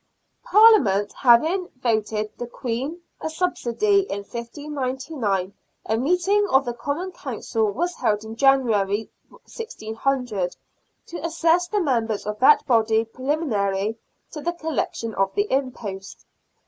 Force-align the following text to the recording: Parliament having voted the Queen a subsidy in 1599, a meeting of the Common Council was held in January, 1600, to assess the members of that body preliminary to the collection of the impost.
Parliament 0.45 1.13
having 1.13 1.69
voted 1.79 2.31
the 2.39 2.47
Queen 2.47 2.99
a 3.19 3.29
subsidy 3.29 3.99
in 4.09 4.21
1599, 4.23 5.53
a 5.85 5.95
meeting 5.95 6.47
of 6.49 6.65
the 6.65 6.73
Common 6.73 7.11
Council 7.11 7.71
was 7.71 7.93
held 7.93 8.23
in 8.23 8.35
January, 8.35 9.11
1600, 9.29 10.55
to 11.05 11.23
assess 11.23 11.67
the 11.67 11.79
members 11.81 12.25
of 12.25 12.39
that 12.39 12.65
body 12.65 13.05
preliminary 13.05 13.99
to 14.31 14.41
the 14.41 14.53
collection 14.53 15.13
of 15.13 15.35
the 15.35 15.45
impost. 15.51 16.25